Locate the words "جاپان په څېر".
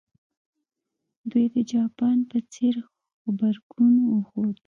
1.71-2.75